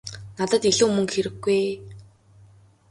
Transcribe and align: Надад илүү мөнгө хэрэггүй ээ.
Надад 0.37 0.63
илүү 0.71 0.87
мөнгө 0.93 1.13
хэрэггүй 1.15 1.57
ээ. 1.65 1.73